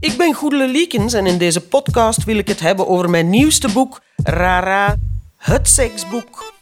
[0.00, 3.72] Ik ben Goedele Liekens en in deze podcast wil ik het hebben over mijn nieuwste
[3.72, 4.96] boek, Rara,
[5.36, 6.52] het seksboek.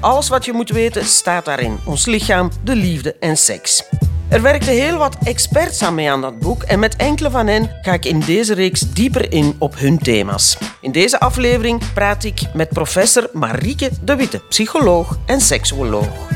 [0.00, 1.78] Alles wat je moet weten staat daarin.
[1.86, 3.82] Ons lichaam, de liefde en seks.
[4.28, 7.78] Er werkten heel wat experts aan mee aan dat boek en met enkele van hen
[7.82, 10.58] ga ik in deze reeks dieper in op hun thema's.
[10.80, 16.28] In deze aflevering praat ik met professor Marieke de Witte, psycholoog en seksuoloog.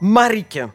[0.00, 0.68] Marieke,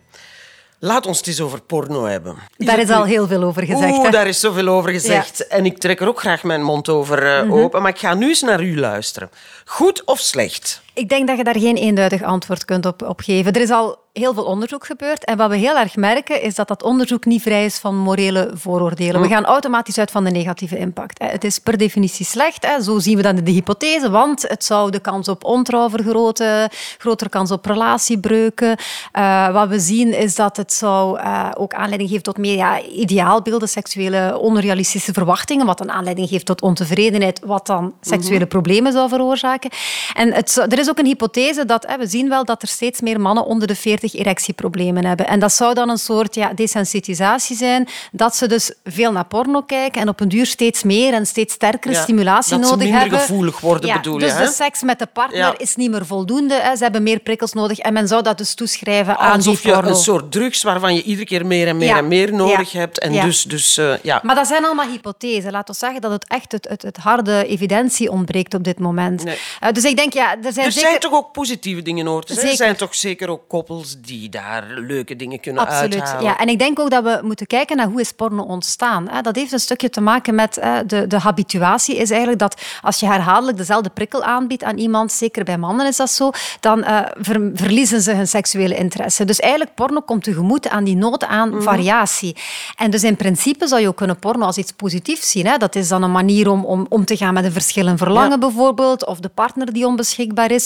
[0.85, 2.35] laat ons het eens over porno hebben.
[2.57, 3.91] Daar is al heel veel over gezegd.
[3.93, 4.09] Oeh, hè?
[4.09, 5.47] daar is zoveel over gezegd.
[5.47, 7.53] En ik trek er ook graag mijn mond over eh, Mhm.
[7.53, 7.81] open.
[7.81, 9.29] Maar ik ga nu eens naar u luisteren.
[9.65, 10.81] Goed of slecht?
[10.93, 13.53] Ik denk dat je daar geen eenduidig antwoord kunt op, op geven.
[13.53, 15.25] Er is al heel veel onderzoek gebeurd.
[15.25, 18.51] En wat we heel erg merken, is dat dat onderzoek niet vrij is van morele
[18.53, 19.21] vooroordelen.
[19.21, 21.23] We gaan automatisch uit van de negatieve impact.
[21.23, 22.67] Het is per definitie slecht.
[22.81, 24.09] Zo zien we dan de hypothese.
[24.09, 28.77] Want het zou de kans op ontrouw vergroten, grotere kans op relatiebreuken.
[29.11, 32.81] Eh, wat we zien is dat het zou eh, ook aanleiding geven tot meer ja,
[32.81, 39.09] ideaalbeelden, seksuele onrealistische verwachtingen, wat een aanleiding geeft tot ontevredenheid, wat dan seksuele problemen zou
[39.09, 39.69] veroorzaken.
[40.13, 42.67] En het, zou- er is ook een hypothese dat hè, we zien wel dat er
[42.67, 45.27] steeds meer mannen onder de 40 erectieproblemen hebben.
[45.27, 49.61] En dat zou dan een soort ja, desensitisatie zijn, dat ze dus veel naar porno
[49.61, 52.83] kijken en op een duur steeds meer en steeds sterkere Ja, stimulatie dat ze nodig
[52.87, 53.19] minder hebben.
[53.19, 54.45] gevoelig worden, ja, bedoel je, Dus hè?
[54.45, 55.53] de seks met de partner Ja.
[55.57, 56.59] is niet meer voldoende.
[56.61, 56.75] Hè.
[56.75, 59.73] Ze hebben meer prikkels nodig en men zou dat dus toeschrijven aan Alsof die je
[59.75, 59.89] porno.
[59.89, 62.99] een soort drugs waarvan je iedere keer meer en meer en meer nodig hebt.
[62.99, 64.19] En dus, dus eh, ja.
[64.23, 65.51] Maar dat zijn allemaal hypothesen.
[65.51, 69.23] Laten we zeggen dat het echt het, het, het harde evidentie ontbreekt op dit moment.
[69.23, 69.37] Nee.
[69.59, 70.89] Eh, dus ik denk, ja, er zijn zeker...
[70.89, 72.23] zijn toch ook positieve dingen hoor.
[72.23, 72.51] te zeggen.
[72.51, 75.93] Er zijn toch zeker ook koppels die daar leuke dingen kunnen Absoluut.
[75.99, 76.23] uithalen.
[76.23, 76.37] Ja.
[76.37, 79.09] En ik denk ook dat we moeten kijken naar hoe is porno ontstaan.
[79.21, 80.53] Dat heeft een stukje te maken met
[80.85, 81.95] de, de habituatie.
[81.97, 85.95] Is eigenlijk dat als je herhaaldelijk dezelfde prikkel aanbiedt aan iemand, zeker bij mannen is
[85.95, 89.25] dat zo, dan eh, ver- verliezen ze hun seksuele interesse.
[89.25, 91.61] Dus eigenlijk porno komt tegemoet aan die nood aan Mhm.
[91.61, 92.35] variatie.
[92.75, 95.45] En dus in principe zou je ook kunnen porno als iets positiefs zien.
[95.45, 95.57] Hè.
[95.57, 98.29] Dat is dan een manier om, om om te gaan met een verschil in verlangen
[98.29, 98.37] Ja.
[98.37, 100.62] bijvoorbeeld, of de partner die onbeschikbaar is.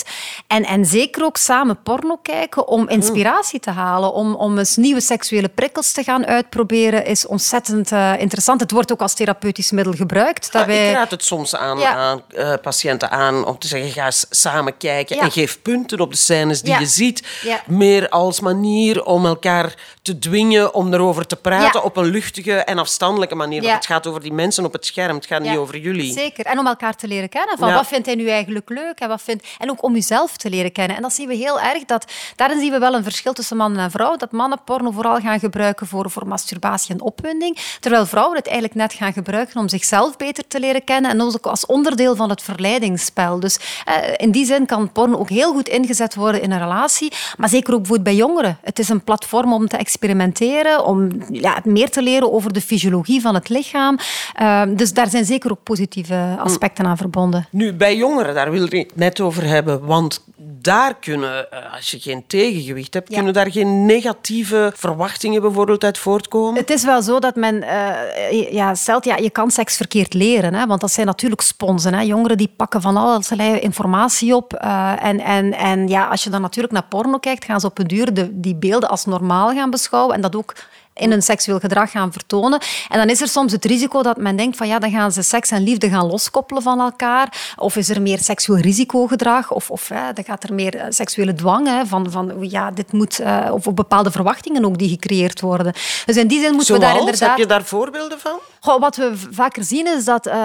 [0.48, 5.02] En, en zeker ook samen porno kijken om inspiratie te halen, om, om eens nieuwe
[5.02, 8.60] seksuele prikkels te gaan uitproberen, is ontzettend eh, interessant.
[8.62, 10.46] Het wordt ook als therapeutisch middel gebruikt.
[10.46, 11.94] Ja, daarbij- Ik raad het soms aan, Ja.
[11.94, 15.22] aan eh, patiënten aan om te zeggen, ga eens samen kijken Ja.
[15.22, 17.28] en geef punten op de scènes die je ziet.
[17.68, 22.78] Meer als manier om elkaar te dwingen om erover te praten op een luchtige en
[22.78, 23.62] afstandelijke manier.
[23.62, 26.14] Want het gaat over die mensen op het scherm, het gaat niet over jullie.
[26.14, 26.46] Zeker.
[26.46, 27.58] En om elkaar te leren kennen.
[27.58, 27.74] Van.
[27.74, 29.00] Wat vindt hij nu eigenlijk leuk?
[29.00, 29.48] En, wat vindt...
[29.58, 30.96] en ook om jezelf te leren kennen.
[30.96, 31.86] En dat zien we heel erg.
[31.86, 34.16] Dat, daarin zien we wel een verschil tussen man en vrouw.
[34.16, 37.58] Dat mannen porno vooral gaan gebruiken voor, voor masturbatie en opwinding.
[37.80, 41.12] Terwijl vrouwen het eigenlijk net gaan gebruiken om zichzelf beter te leren kennen.
[41.12, 43.40] En ook als onderdeel van het verleidingsspel.
[43.40, 47.12] Dus eh, in die zin kan porno ook heel goed ingezet worden in een relatie.
[47.38, 48.58] Maar zeker ook bijvoorbeeld bij jongeren.
[48.62, 50.86] Het is een platform om te experimenteren.
[50.86, 53.98] Om ja, meer te leren over de fysiologie van het lichaam.
[54.34, 57.48] Eh, dus daar zijn zeker ook positieve aspecten aan verbonden.
[57.50, 59.77] Nu, bij jongeren, daar wil ik het net over hebben.
[59.82, 63.16] Want daar kunnen, eh, als je geen tegengewicht hebt, Ja.
[63.16, 66.60] kunnen daar geen negatieve verwachtingen bijvoorbeeld uit voortkomen?
[66.60, 70.54] Het is wel zo dat men eh, ja, stelt, ja, je kan seks verkeerd leren.
[70.54, 71.94] Hè, want dat zijn natuurlijk sponsen.
[71.94, 72.02] Hè.
[72.02, 74.54] Jongeren die pakken van allerlei informatie op.
[74.54, 77.80] eh, en en, en ja, als je dan natuurlijk naar porno kijkt, gaan ze op
[77.80, 80.16] een duur de, die beelden als normaal gaan beschouwen.
[80.16, 80.54] En dat ook
[80.98, 82.60] in hun seksueel gedrag gaan vertonen.
[82.90, 85.22] En dan is er soms het risico dat men denkt van ja, dan gaan ze
[85.22, 87.54] seks en liefde gaan loskoppelen van elkaar.
[87.56, 89.52] Of is er meer seksueel risicogedrag?
[89.52, 92.92] Of, of hè, dan gaat er meer eh, seksuele dwang hè, van, van ja, dit
[92.92, 93.20] moet...
[93.20, 95.74] eh, of, of bepaalde verwachtingen ook die gecreëerd worden.
[96.06, 97.06] Dus in die zin moeten we daar Zoals?
[97.06, 97.30] inderdaad...
[97.30, 98.40] Heb je daar voorbeelden van?
[98.60, 100.36] Goh, wat we vaker zien is dat eh,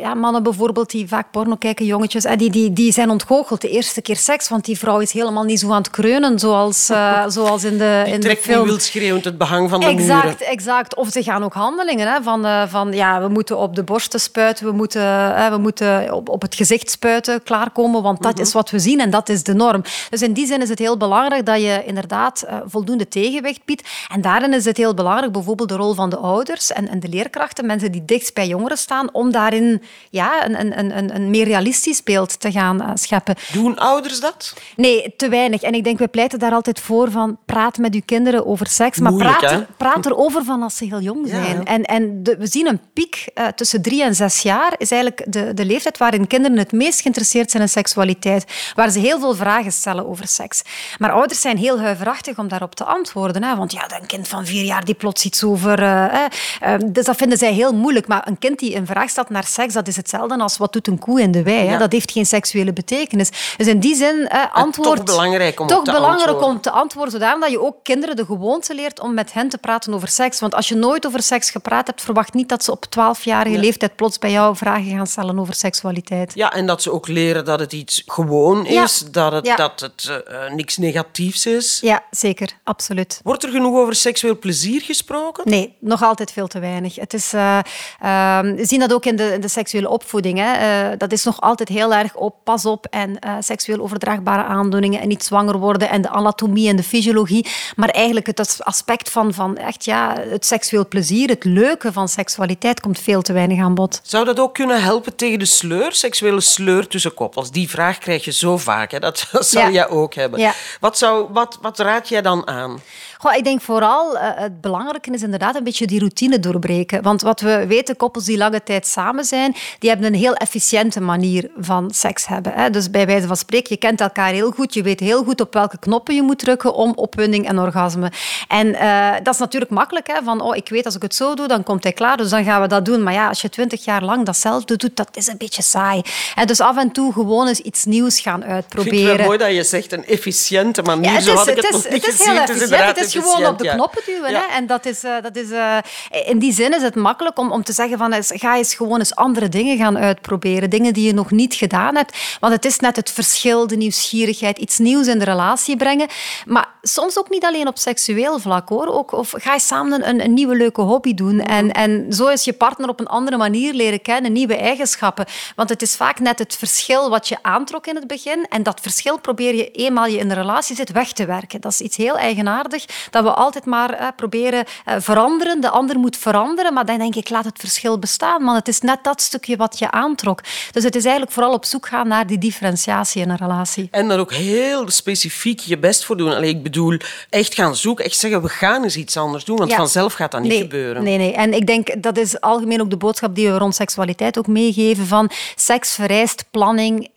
[0.00, 4.02] ja, mannen bijvoorbeeld die vaak porno kijken, jongetjes, die, die, die zijn ontgoocheld de eerste
[4.02, 6.86] keer seks, want die vrouw is helemaal niet zo aan het kreunen zoals,
[7.36, 8.58] zoals in de, in de Trekt film.
[8.58, 10.38] niet wildschreeuwend het behang van de muren.
[10.40, 10.94] exact.
[10.94, 14.20] Of ze gaan ook handelingen hè, van, eh, van ja, we moeten op de borsten
[14.20, 15.02] spuiten, we moeten,
[15.50, 19.10] we moeten op, op het gezicht spuiten, klaarkomen, want dat is wat we zien en
[19.10, 19.82] dat is de norm.
[20.10, 23.88] Dus in die zin is het heel belangrijk dat je inderdaad eh, voldoende tegenwicht biedt.
[24.08, 27.08] En daarin is het heel belangrijk bijvoorbeeld de rol van de ouders en, en de
[27.08, 31.44] leerkrachten, mensen die dichtst bij jongeren staan, om daarin ja, een, een, een, een meer
[31.44, 33.34] realistisch beeld te gaan eh, scheppen.
[33.52, 34.54] Doen ouders dat?
[34.76, 35.62] Nee, te weinig.
[35.62, 38.98] En ik denk, we pleiten daar altijd voor van praat met uw kinderen over seks.
[38.98, 41.56] Maar praat, praat erover van als ze heel jong zijn.
[41.56, 41.62] ja.
[41.64, 45.32] En, en de- we zien een piek eh, tussen drie en zes jaar is eigenlijk
[45.32, 48.44] de, de leeftijd waarin kinderen het meest geïnteresseerd zijn in seksualiteit.
[48.74, 50.62] Waar ze heel veel vragen stellen over seks.
[50.98, 53.42] Maar ouders zijn heel huiverachtig om daarop te antwoorden.
[53.42, 53.56] Hè?
[53.56, 55.82] Want ja, een kind van vier jaar die plots iets over...
[55.82, 56.24] eh, hè.
[56.60, 58.06] Eh, dus dat vinden zij heel moeilijk.
[58.06, 60.86] Maar een kind die een vraag stelt naar seks, dat is hetzelfde als wat doet
[60.86, 61.66] een koe in de wei.
[61.66, 61.72] Hè?
[61.72, 61.78] Ja.
[61.78, 63.30] Dat heeft geen seksuele betekenis.
[63.56, 64.96] Dus in die zin, antwoord...
[64.96, 66.48] toch belangrijk om Toch belangrijk antwoorden.
[66.48, 69.58] om te antwoorden, zodanig dat je ook kinderen de gewoonte leert om met hen te
[69.58, 70.40] praten praten over seks.
[70.40, 73.96] Want als je nooit over seks gepraat hebt, verwacht niet dat ze op 12-jarige leeftijd
[73.96, 76.32] plots bij jou vragen gaan stellen over seksualiteit.
[76.34, 80.22] Ja, en dat ze ook leren dat het iets gewoon is, dat het, dat het
[80.30, 81.78] uh, niks negatiefs is.
[81.80, 83.20] Ja, zeker, absoluut.
[83.22, 85.50] Wordt er genoeg over seksueel plezier gesproken?
[85.50, 86.94] Nee, nog altijd veel te weinig.
[86.94, 87.58] Het is, uh,
[88.02, 90.38] uh, we zien dat ook in de, in de seksuele opvoeding.
[90.38, 90.96] Hè.
[90.96, 95.24] dat is nog altijd heel erg op pas op en seksueel overdraagbare aandoeningen en niet
[95.24, 97.46] zwanger worden en de anatomie en de fysiologie.
[97.76, 102.80] Maar eigenlijk het aspect van, van echt, ja, het seksueel plezier, het leuke van seksualiteit
[102.80, 104.00] komt veel te weinig aan bod.
[104.02, 107.50] Zou dat ook kunnen helpen tegen de sleur, seksuele sleur tussen koppels?
[107.50, 108.90] Die vraag krijg je zo vaak.
[108.90, 108.98] Hè?
[108.98, 110.52] Dat, zou jij ook hebben.
[110.80, 112.80] Wat, zou, wat, wat raad jij dan aan?
[113.18, 117.02] Goh, ik denk vooral, uh, het belangrijke is inderdaad een beetje die routine doorbreken.
[117.02, 121.00] Want wat we weten, koppels die lange tijd samen zijn, die hebben een heel efficiënte
[121.00, 122.52] manier van seks hebben.
[122.52, 122.70] Hè.
[122.70, 125.54] Dus bij wijze van spreken, je kent elkaar heel goed, je weet heel goed op
[125.54, 128.12] welke knoppen je moet drukken om opwinding en orgasme.
[128.48, 131.34] En uh, dat is natuurlijk makkelijk, hè, van oh, ik weet als ik het zo
[131.34, 133.02] doe, dan komt hij klaar, dus dan gaan we dat doen.
[133.02, 136.02] Maar ja, als je twintig jaar lang datzelfde doet, dat is een beetje saai.
[136.34, 138.98] En dus af en toe gewoon eens iets nieuws gaan uitproberen.
[138.98, 141.04] Ik vind het mooi dat je zegt een efficiënte manier.
[141.04, 142.70] Ja, het is, zo had ik het, is, niet het is heel efficiënt.
[142.70, 144.34] Het is gewoon op de knoppen duwen.
[144.34, 144.42] Hè?
[144.56, 145.78] En dat is, uh, dat is, uh,
[146.24, 149.14] in die zin is het makkelijk om, om te zeggen van ga eens gewoon eens
[149.14, 150.70] andere dingen gaan uitproberen.
[150.70, 152.16] Dingen die je nog niet gedaan hebt.
[152.40, 156.08] Want het is net het verschil, de nieuwsgierigheid, iets nieuws in de relatie brengen.
[156.46, 158.86] Maar soms ook niet alleen op seksueel vlak hoor.
[158.86, 161.40] Ook, of ga je samen een, een nieuwe leuke hobby doen.
[161.40, 165.26] En, en zo is je partner op een andere manier leren kennen, nieuwe eigenschappen.
[165.56, 168.46] Want het is vaak net het verschil wat je aantrok in het begin.
[168.48, 171.60] En dat verschil probeer je eenmaal je in de relatie zit weg te werken.
[171.60, 175.60] Dat is iets heel eigenaardig, dat we altijd maar eh, proberen eh, veranderen.
[175.60, 178.44] De ander moet veranderen, maar dan denk ik, laat het verschil bestaan.
[178.44, 180.40] Want het is net dat stukje wat je aantrok.
[180.72, 183.88] Dus het is eigenlijk vooral op zoek gaan naar die differentiatie in een relatie.
[183.90, 186.32] En dan ook heel specifiek je best voor doen.
[186.34, 186.98] Allee, ik bedoel,
[187.30, 190.40] echt gaan zoeken, echt zeggen, we gaan eens iets anders doen, want vanzelf gaat dat
[190.40, 191.02] niet gebeuren.
[191.02, 191.32] Nee, nee.
[191.32, 195.06] En ik denk, dat is algemeen ook de boodschap die we rond seksualiteit ook meegeven,
[195.06, 197.08] van seks vereist planning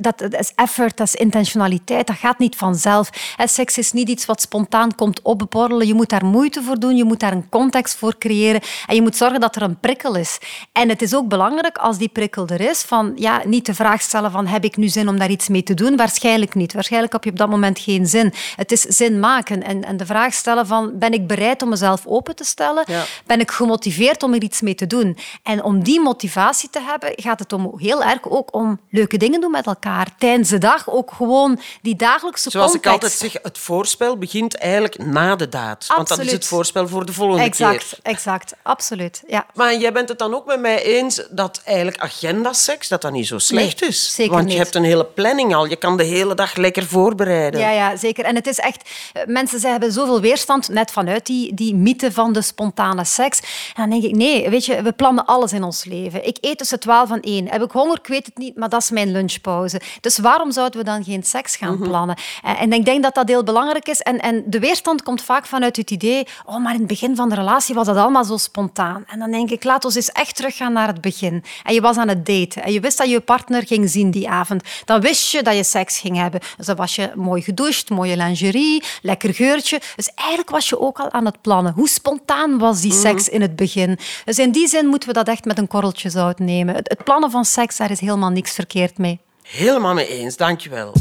[0.00, 3.10] dat, is effort, dat is intentionaliteit, dat gaat niet vanzelf.
[3.36, 5.86] seks is niet iets wat spontaan komt opborrelen.
[5.86, 9.02] Je moet daar moeite voor doen, je moet daar een context voor creëren en je
[9.02, 10.38] moet zorgen dat er een prikkel is.
[10.72, 14.00] En het is ook belangrijk als die prikkel er is, van ja, niet de vraag
[14.00, 15.96] stellen van heb ik nu zin om daar iets mee te doen?
[15.96, 16.72] Waarschijnlijk niet.
[16.72, 18.32] Waarschijnlijk heb je op dat moment geen zin.
[18.56, 22.06] Het is zin maken en, en de vraag stellen van ben ik bereid om mezelf
[22.06, 22.84] open te stellen?
[23.26, 25.16] Ben ik gemotiveerd om er iets mee te doen?
[25.42, 29.40] En om die motivatie te hebben, gaat het om heel erg ook om leuke dingen
[29.40, 29.82] doen met elkaar
[30.18, 30.90] tijdens de dag.
[30.90, 35.76] Ook gewoon die dagelijkse Zoals ik altijd zeg, het voorspel begint eigenlijk na de daad.
[35.76, 35.96] Absoluut.
[35.96, 37.98] Want dat is het voorspel voor de volgende exact, keer.
[38.02, 38.54] Exact, exact.
[38.62, 39.46] Absoluut, ja.
[39.54, 43.26] Maar jij bent het dan ook met mij eens dat eigenlijk agendaseks dat dat niet
[43.26, 44.14] zo slecht nee, is?
[44.14, 45.66] Zeker Want je hebt een hele planning al.
[45.66, 47.60] Je kan de hele dag lekker voorbereiden.
[47.60, 48.24] Ja, ja zeker.
[48.24, 48.88] En het is echt...
[49.12, 53.40] Eh, mensen ze hebben zoveel weerstand, net vanuit die, die mythe van de spontane seks.
[53.74, 56.26] En dan denk ik, nee, weet je, we plannen alles in ons leven.
[56.26, 57.48] Ik eet tussen twaalf en één.
[57.50, 57.98] Heb ik honger?
[57.98, 59.73] Ik weet het niet, maar dat is mijn lunchpauze.
[60.00, 61.88] Dus waarom zouden we dan geen seks gaan mhm.
[61.88, 62.16] plannen?
[62.42, 64.00] En ik denk dat dat heel belangrijk is.
[64.00, 67.28] En, en de weerstand komt vaak vanuit het idee, oh, maar in het begin van
[67.28, 69.04] de relatie was dat allemaal zo spontaan.
[69.06, 71.44] En dan denk ik, laat ons eens echt teruggaan naar het begin.
[71.62, 74.10] En je was aan het daten en je wist dat je je partner ging zien
[74.10, 74.62] die avond.
[74.84, 76.40] Dan wist je dat je seks ging hebben.
[76.56, 79.80] Dus dan was je mooi gedoucht, mooie lingerie, lekker geurtje.
[79.96, 81.72] Dus eigenlijk was je ook al aan het plannen.
[81.72, 83.00] Hoe spontaan was die mhm.
[83.00, 83.98] seks in het begin?
[84.24, 86.74] Dus in die zin moeten we dat echt met een korreltje zout nemen.
[86.74, 89.20] Het plannen van seks, daar is helemaal niks verkeerd mee.
[89.46, 90.92] Helemaal mee eens, dankjewel.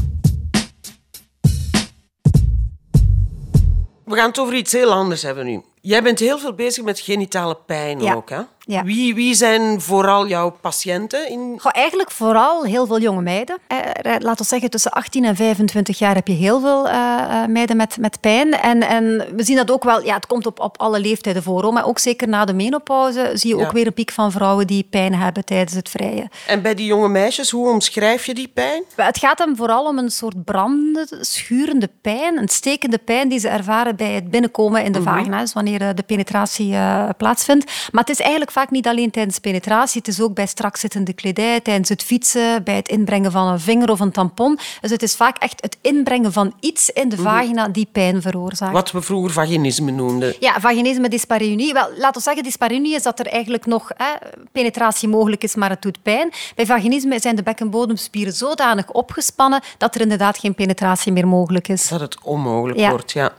[4.05, 5.61] We gaan het over iets heel anders hebben nu.
[5.81, 8.41] Jij bent heel veel bezig met genitale pijn ook, hè?
[8.65, 8.83] Ja.
[8.83, 11.29] Wie, wie zijn vooral jouw patiënten?
[11.29, 11.55] In...
[11.57, 13.57] Goh, eigenlijk vooral heel veel jonge meiden.
[13.67, 16.93] Eh, eh laten we zeggen, tussen 18 en 25 jaar heb je heel veel eh,
[16.93, 18.53] eh, meiden met, met pijn.
[18.53, 21.73] En, en we zien dat ook wel, ja, het komt op, op alle leeftijden voor.
[21.73, 24.87] Maar ook zeker na de menopauze zie je ook weer een piek van vrouwen die
[24.89, 26.29] pijn hebben tijdens het vrije.
[26.47, 28.83] En bij die jonge meisjes, hoe omschrijf je die pijn?
[28.95, 33.47] Het gaat hem vooral om een soort brandende, schurende pijn, een stekende pijn die ze
[33.47, 36.75] ervaren bij het binnenkomen in de mm vagina, dus wanneer de penetratie
[37.17, 37.71] plaatsvindt.
[37.91, 41.13] Maar het is eigenlijk vaak niet alleen tijdens penetratie, het is ook bij strak zittende
[41.13, 44.59] kledij, tijdens het fietsen, bij het inbrengen van een vinger of een tampon.
[44.81, 47.25] Dus het is vaak echt het inbrengen van iets in de mhm.
[47.25, 48.73] vagina die pijn veroorzaakt.
[48.73, 50.35] Wat we vroeger vaginisme noemden.
[50.39, 51.73] Ja, vaginisme, dyspareunie.
[51.73, 54.11] Wel, laten we zeggen, dyspareunie is dat er eigenlijk nog hè,
[54.51, 56.31] penetratie mogelijk is, maar het doet pijn.
[56.55, 61.87] Bij vaginisme zijn de bekkenbodemspieren zodanig opgespannen dat er inderdaad geen penetratie meer mogelijk is.
[61.87, 63.33] Dat het onmogelijk wordt, ja.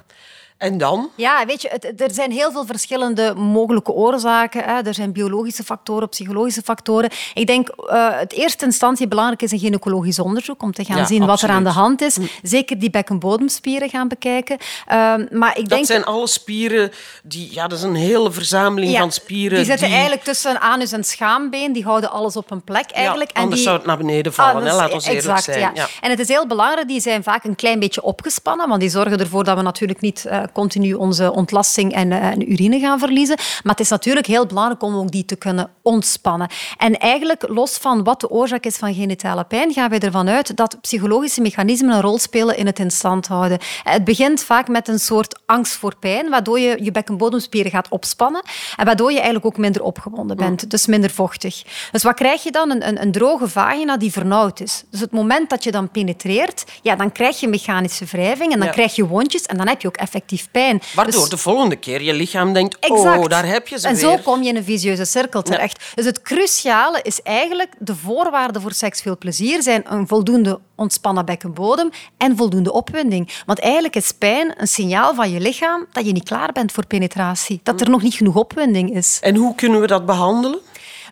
[0.64, 1.11] En dan?
[1.14, 4.64] Ja, weet je, het, er zijn heel veel verschillende mogelijke oorzaken.
[4.64, 4.80] Hè.
[4.83, 7.11] Er zijn biologische factoren, psychologische factoren.
[7.35, 11.26] Ik denk uh, het eerste instantie belangrijk is een gynaecologisch onderzoek om te gaan zien
[11.26, 12.18] wat er aan de hand is.
[12.18, 12.28] Mm.
[12.42, 14.59] Zeker die bekkenbodemspieren gaan bekijken.
[14.61, 15.87] Uh, maar ik dat denk...
[15.87, 16.90] zijn alle spieren
[17.23, 19.56] die, ja, dat is een hele verzameling van spieren.
[19.56, 21.73] Die zitten eigenlijk tussen anus en schaambeen.
[21.73, 23.30] Die houden alles op een plek eigenlijk.
[23.35, 23.68] Ja, anders die...
[23.68, 24.64] zou het naar beneden vallen.
[24.64, 24.75] hè?
[24.75, 25.75] Laat ons eerlijk exact, zijn.
[25.75, 25.87] Ja.
[26.00, 26.88] En het is heel belangrijk.
[26.88, 30.25] Die zijn vaak een klein beetje opgespannen, want die zorgen ervoor dat we natuurlijk niet
[30.26, 33.37] uh, continu onze ontlasting en, uh, en, urine gaan verliezen.
[33.37, 36.49] Maar het is natuurlijk heel belangrijk om ook die te kunnen ontspannen.
[36.78, 40.56] En eigenlijk, los van wat de oorzaak is van genitale pijn, gaan wij ervan uit
[40.56, 43.58] dat psychologische mechanismen een rol spelen in het in stand houden.
[43.82, 48.42] Het begint vaak met een soort angst voor pijn, waardoor je je bekkenbodemspieren gaat opspannen
[48.76, 50.68] en waardoor je eigenlijk ook minder opgewonden bent, mm.
[50.68, 51.62] dus minder vochtig.
[51.92, 52.70] Dus wat krijg je dan?
[52.70, 54.84] Een, een, een droge vagina die vernauwd is.
[54.90, 58.70] Dus het moment dat je dan penetreert, ja, dan krijg je mechanische wrijving en dan
[58.70, 60.82] krijg je wondjes en dan heb je ook effectief pijn.
[60.94, 61.30] Waardoor dus...
[61.30, 64.10] de volgende keer je lichaam denkt, oh, daar heb je ze en weer.
[64.10, 65.84] En zo kom je in een visieuze cirkel terecht.
[65.94, 71.90] Dus het cruciale is eigenlijk de voorwaarden voor seksueel plezier zijn een voldoende ontspannen bekkenbodem
[72.16, 73.32] en voldoende opwinding.
[73.46, 76.86] Want eigenlijk is pijn een signaal van je lichaam dat je niet klaar bent voor
[76.86, 77.60] penetratie.
[77.62, 79.18] Dat er nog niet genoeg opwinding is.
[79.20, 80.58] En hoe kunnen we dat behandelen?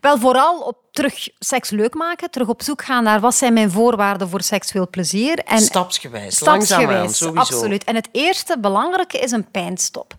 [0.02, 3.71] Wel, vooral op terug seks leuk maken, terug op zoek gaan naar wat zijn mijn
[3.71, 5.38] voorwaarden voor seksueel plezier.
[5.38, 7.40] En stapsgewijs, stapsgewijs langzaamaan, sowieso.
[7.40, 7.85] Absoluut.
[7.85, 10.14] En het eerste belangrijke is een pijnstop.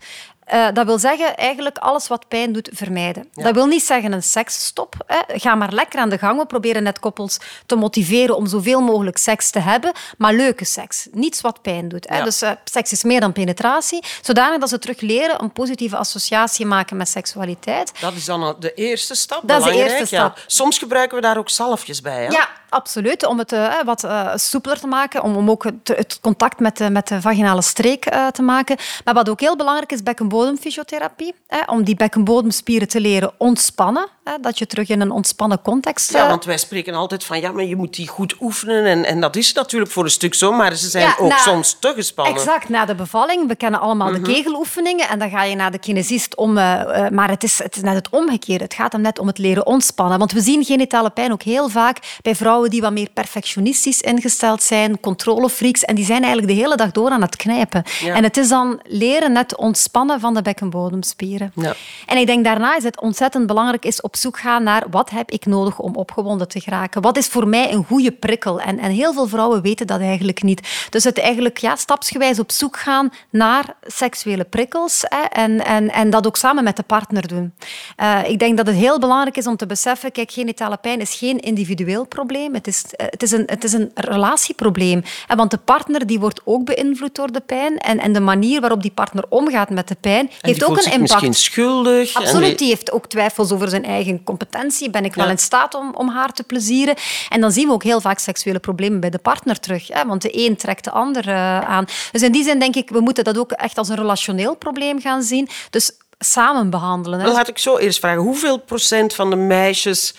[0.52, 3.28] Uh, dat wil zeggen, eigenlijk alles wat pijn doet, vermijden.
[3.32, 3.42] Ja.
[3.42, 4.94] Dat wil niet zeggen een seksstop.
[5.06, 5.38] Hè.
[5.38, 6.38] Ga maar lekker aan de gang.
[6.38, 11.08] We proberen net koppels te motiveren om zoveel mogelijk seks te hebben, maar leuke seks.
[11.12, 12.08] Niets wat pijn doet.
[12.08, 12.18] Hè.
[12.18, 12.24] Ja.
[12.24, 14.04] Dus uh, seks is meer dan penetratie.
[14.22, 17.92] Zodanig dat ze terug leren een positieve associatie maken met seksualiteit.
[18.00, 19.40] Dat is dan de eerste stap.
[19.44, 20.36] Dat is de eerste stap.
[20.36, 20.42] Ja.
[20.46, 22.24] Soms gebruiken we daar ook zalfjes bij.
[22.24, 22.30] Hè?
[22.30, 23.26] Ja, absoluut.
[23.26, 26.90] Om het uh, wat soepeler te maken, om, om ook het, het contact met de,
[26.90, 28.02] met de vaginale streek
[28.32, 28.76] te maken.
[29.04, 31.34] Maar wat ook heel belangrijk is, bekkenbodem bekkenbodemfysiotherapie.
[31.66, 34.08] Om die bekkenbodemspieren te leren ontspannen.
[34.24, 36.12] Hè, dat je terug in een ontspannen context...
[36.12, 38.84] Ja, want wij spreken altijd van ja, maar je moet die goed oefenen.
[38.84, 41.36] En, en dat is natuurlijk voor een stuk zo, maar ze zijn ja, ook na,
[41.36, 42.34] soms te gespannen.
[42.34, 43.48] Exact, na de bevalling.
[43.48, 44.24] We kennen allemaal mm -hmm.
[44.24, 46.58] de kegeloefeningen en dan ga je naar de kinesist om...
[46.58, 48.64] Uh, uh, maar het is, het is net het omgekeerde.
[48.64, 50.18] Het gaat hem net om het leren ontspannen.
[50.18, 54.62] Want we zien genitale pijn ook heel vaak bij vrouwen die wat meer perfectionistisch ingesteld
[54.62, 57.82] zijn, controlefreaks, en die zijn eigenlijk de hele dag door aan het knijpen.
[58.00, 58.14] Ja.
[58.14, 61.52] En het is dan leren net ontspannen van de bekkenbodemspieren.
[61.54, 61.74] Ja.
[62.06, 65.30] En ik denk daarna is het ontzettend belangrijk is op zoek gaan naar wat heb
[65.30, 67.02] ik nodig om opgewonden te geraken.
[67.02, 68.60] Wat is voor mij een goede prikkel?
[68.60, 70.86] En, en heel veel vrouwen weten dat eigenlijk niet.
[70.90, 76.10] Dus het eigenlijk ja, stapsgewijs op zoek gaan naar seksuele prikkels hè, en, en, en
[76.10, 77.54] dat ook samen met de partner doen.
[78.00, 81.14] Uh, ik denk dat het heel belangrijk is om te beseffen, kijk, genitale pijn is
[81.14, 82.53] geen individueel probleem.
[82.54, 85.02] Het is, het is, een, het is een relatieprobleem.
[85.36, 88.82] Want de partner die wordt ook beïnvloed door de pijn en, en de manier waarop
[88.82, 91.00] die partner omgaat met de pijn heeft ook een impact.
[91.00, 92.14] Misschien schuldig.
[92.14, 92.56] Absoluut, die...
[92.56, 94.90] die heeft ook twijfels over zijn eigen competentie.
[94.90, 96.94] Ben ik wel in staat om, om haar te plezieren?
[97.28, 99.88] En dan zien we ook heel vaak seksuele problemen bij de partner terug.
[99.88, 100.06] Hè?
[100.06, 101.84] Want de een trekt de ander uh, aan.
[102.12, 105.00] Dus in die zin denk ik, we moeten dat ook echt als een relationeel probleem
[105.00, 105.48] gaan zien.
[105.70, 107.18] Dus samen behandelen.
[107.18, 107.24] Hè?
[107.24, 108.22] Dan laat ik zo eerst vragen.
[108.22, 110.14] Hoeveel procent van de meisjes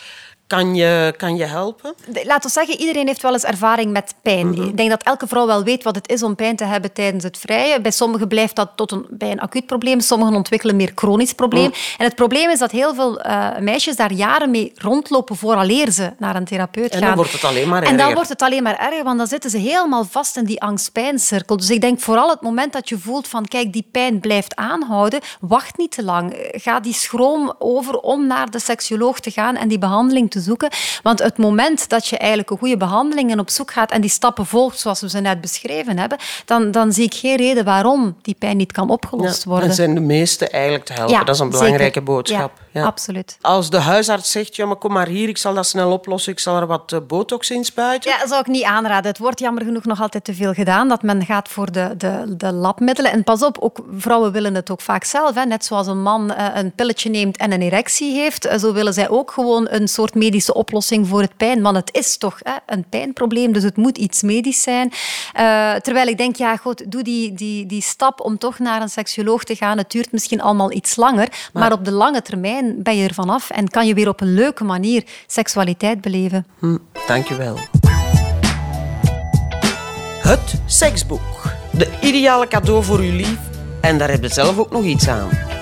[0.48, 1.94] kan je, kan je helpen?
[2.24, 4.48] Laten we zeggen, iedereen heeft wel eens ervaring met pijn.
[4.48, 4.70] Mm -hmm.
[4.70, 7.24] Ik denk dat elke vrouw wel weet wat het is om pijn te hebben tijdens
[7.24, 7.82] het vrije.
[7.82, 10.00] Bij sommigen blijft dat tot een, bij een acuut probleem.
[10.00, 11.66] Sommigen ontwikkelen meer chronisch probleem.
[11.66, 11.74] Mm.
[11.98, 16.14] En het probleem is dat heel veel uh, meisjes daar jaren mee rondlopen vooraleer ze
[16.18, 17.02] naar een therapeut gaan.
[17.02, 17.92] En dan wordt het alleen maar erger.
[17.92, 20.62] En dan wordt het alleen maar erger, want dan zitten ze helemaal vast in die
[20.62, 21.58] angst-pijncirkel.
[21.58, 25.20] Dus ik denk vooral het moment dat je voelt van, kijk, die pijn blijft aanhouden,
[25.40, 26.50] wacht niet te lang.
[26.52, 30.70] Ga die schroom over om naar de seksuoloog te gaan en die behandeling te zoeken.
[31.04, 34.10] Want het moment dat je eigenlijk een goede behandeling en op zoek gaat en die
[34.10, 38.16] stappen volgt zoals we ze net beschreven hebben, dan, dan zie ik geen reden waarom
[38.22, 39.68] die pijn niet kan opgelost ja, worden.
[39.68, 41.14] Dan zijn de meesten eigenlijk te helpen.
[41.14, 42.04] Ja, dat is een belangrijke zeker.
[42.04, 42.52] boodschap.
[42.72, 43.38] Ja, absoluut.
[43.42, 46.40] Als de huisarts zegt, ja, maar kom maar hier, ik zal dat snel oplossen, ik
[46.40, 48.12] zal er wat uh, botox in spuiten.
[48.12, 49.12] Ja, dat zou ik niet aanraden.
[49.12, 52.36] Het wordt jammer genoeg nog altijd te veel gedaan, dat men gaat voor de, de,
[52.38, 53.12] de labmiddelen.
[53.12, 55.36] En pas op, ook vrouwen willen het ook vaak zelf.
[55.36, 55.46] Hè.
[55.46, 58.94] Net zoals een man uh, een pilletje neemt en een erectie heeft, uh, zo willen
[58.94, 61.62] zij ook gewoon een soort medische oplossing voor het pijn.
[61.62, 64.92] Want het is toch hè, een pijnprobleem, dus het moet iets medisch zijn.
[65.40, 68.90] Uh, terwijl ik denk, ja, goed, doe die, die, die stap om toch naar een
[68.90, 69.78] seksuoloog te gaan.
[69.78, 73.14] Het duurt misschien allemaal iets langer, maar, maar op de lange termijn ben je er
[73.14, 76.46] vanaf en kan je weer op een leuke manier seksualiteit beleven.
[76.60, 76.78] Hm,
[77.08, 77.58] dankjewel.
[80.20, 81.54] Het seksboek.
[81.72, 83.40] De ideale cadeau voor uw lief.
[83.82, 85.55] En daar heb je zelf ook nog iets aan.